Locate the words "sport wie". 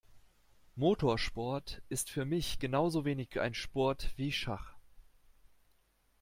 3.53-4.31